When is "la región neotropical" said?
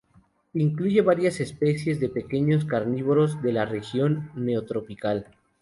3.53-5.27